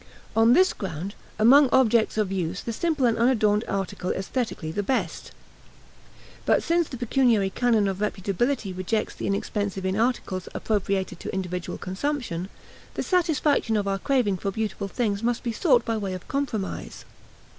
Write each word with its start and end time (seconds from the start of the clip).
On 0.35 0.53
this 0.53 0.73
ground, 0.73 1.13
among 1.37 1.69
objects 1.69 2.17
of 2.17 2.31
use 2.31 2.61
the 2.63 2.73
simple 2.73 3.05
and 3.05 3.19
unadorned 3.19 3.63
article 3.67 4.09
is 4.09 4.17
aesthetically 4.25 4.71
the 4.71 4.81
best. 4.81 5.31
But 6.43 6.63
since 6.63 6.87
the 6.89 6.97
pecuniary 6.97 7.51
canon 7.51 7.87
of 7.87 7.99
reputability 7.99 8.75
rejects 8.75 9.13
the 9.13 9.27
inexpensive 9.27 9.85
in 9.85 9.95
articles 9.95 10.49
appropriated 10.55 11.19
to 11.19 11.33
individual 11.35 11.77
consumption, 11.77 12.49
the 12.95 13.03
satisfaction 13.03 13.77
of 13.77 13.87
our 13.87 13.99
craving 13.99 14.37
for 14.37 14.49
beautiful 14.49 14.87
things 14.87 15.21
must 15.21 15.43
be 15.43 15.51
sought 15.51 15.85
by 15.85 15.97
way 15.97 16.15
of 16.15 16.27
compromise. 16.27 17.05